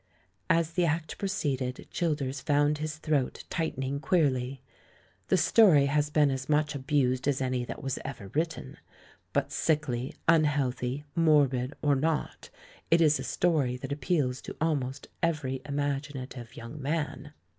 As 0.49 0.71
the 0.71 0.83
act 0.85 1.19
proceeded, 1.19 1.87
Childers 1.91 2.41
found 2.41 2.79
his 2.79 2.97
throat 2.97 3.43
tightening 3.51 3.99
queerly. 3.99 4.63
The 5.27 5.37
story 5.37 5.85
has 5.85 6.09
been 6.09 6.31
as 6.31 6.49
much 6.49 6.73
abused 6.73 7.27
as 7.27 7.39
any 7.39 7.63
that 7.65 7.83
was 7.83 7.99
ever 8.03 8.29
written; 8.29 8.77
but 9.31 9.51
sickly, 9.51 10.15
unhealthy, 10.27 11.05
morbid, 11.13 11.75
or 11.83 11.95
not, 11.95 12.49
it 12.89 12.99
is 12.99 13.19
a 13.19 13.23
story 13.23 13.77
that 13.77 13.91
ap 13.91 14.01
peals 14.01 14.41
to 14.41 14.57
almost 14.59 15.05
every 15.21 15.61
imaginative 15.67 16.57
young 16.57 16.81
man. 16.81 17.33